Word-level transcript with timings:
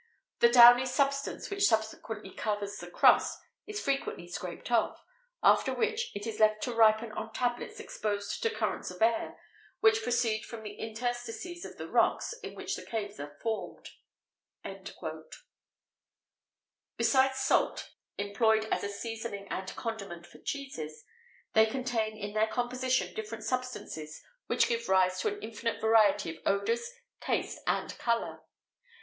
The 0.39 0.49
downy 0.49 0.87
substance 0.87 1.51
which 1.51 1.67
subsequently 1.67 2.31
covers 2.33 2.75
the 2.77 2.89
crust 2.89 3.39
is 3.67 3.79
frequently 3.79 4.27
scraped 4.27 4.71
off; 4.71 4.99
after 5.43 5.75
which, 5.75 6.09
it 6.15 6.25
is 6.25 6.39
left 6.39 6.63
to 6.63 6.73
ripen 6.73 7.11
on 7.11 7.31
tablets 7.33 7.79
exposed 7.79 8.41
to 8.41 8.49
currents 8.49 8.89
of 8.89 8.99
air 9.03 9.37
which 9.79 10.01
proceed 10.01 10.41
from 10.43 10.63
the 10.63 10.73
interstices 10.73 11.65
of 11.65 11.77
the 11.77 11.87
rocks 11.87 12.33
in 12.41 12.55
which 12.55 12.75
the 12.75 12.83
caves 12.83 13.19
are 13.19 13.37
formed." 13.43 13.89
Besides 16.97 17.37
salt, 17.37 17.91
employed 18.17 18.65
as 18.71 18.83
a 18.83 18.89
seasoning 18.89 19.47
and 19.51 19.67
condiment 19.75 20.25
for 20.25 20.39
cheeses, 20.39 21.03
they 21.53 21.67
contain 21.67 22.17
in 22.17 22.33
their 22.33 22.47
composition 22.47 23.13
different 23.13 23.43
substances 23.43 24.19
which 24.47 24.67
give 24.67 24.89
rise 24.89 25.19
to 25.19 25.27
an 25.27 25.39
infinite 25.43 25.79
variety 25.79 26.31
of 26.35 26.41
odours, 26.47 26.89
taste, 27.21 27.59
and 27.67 27.95
colour. 27.99 28.41